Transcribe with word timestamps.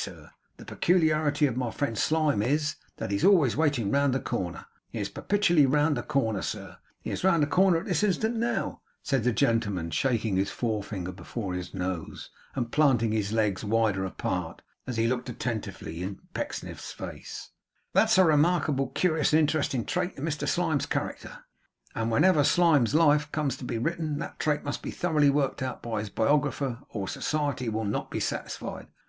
Sir, 0.00 0.30
the 0.58 0.64
peculiarity 0.64 1.46
of 1.46 1.56
my 1.56 1.72
friend 1.72 1.98
Slyme 1.98 2.40
is, 2.40 2.76
that 2.98 3.10
he 3.10 3.16
is 3.16 3.24
always 3.24 3.56
waiting 3.56 3.90
round 3.90 4.14
the 4.14 4.20
corner. 4.20 4.66
He 4.90 5.00
is 5.00 5.08
perpetually 5.08 5.66
round 5.66 5.96
the 5.96 6.04
corner, 6.04 6.40
sir. 6.42 6.78
He 7.00 7.10
is 7.10 7.24
round 7.24 7.42
the 7.42 7.48
corner 7.48 7.78
at 7.78 7.86
this 7.86 8.04
instant. 8.04 8.36
Now,' 8.36 8.80
said 9.02 9.24
the 9.24 9.32
gentleman, 9.32 9.90
shaking 9.90 10.36
his 10.36 10.52
forefinger 10.52 11.10
before 11.10 11.52
his 11.52 11.74
nose, 11.74 12.30
and 12.54 12.70
planting 12.70 13.10
his 13.10 13.32
legs 13.32 13.64
wider 13.64 14.04
apart 14.04 14.62
as 14.86 14.98
he 14.98 15.08
looked 15.08 15.28
attentively 15.30 16.00
in 16.04 16.14
Mr 16.14 16.20
Pecksniff's 16.32 16.92
face, 16.92 17.50
'that 17.92 18.08
is 18.12 18.18
a 18.18 18.24
remarkably 18.24 18.90
curious 18.94 19.32
and 19.32 19.40
interesting 19.40 19.84
trait 19.84 20.14
in 20.16 20.24
Mr 20.24 20.46
Slyme's 20.46 20.86
character; 20.86 21.38
and 21.96 22.08
whenever 22.08 22.44
Slyme's 22.44 22.94
life 22.94 23.32
comes 23.32 23.56
to 23.56 23.64
be 23.64 23.78
written, 23.78 24.20
that 24.20 24.38
trait 24.38 24.62
must 24.62 24.80
be 24.80 24.92
thoroughly 24.92 25.28
worked 25.28 25.60
out 25.60 25.82
by 25.82 25.98
his 25.98 26.08
biographer 26.08 26.78
or 26.88 27.08
society 27.08 27.68
will 27.68 27.84
not 27.84 28.12
be 28.12 28.20
satisfied. 28.20 28.86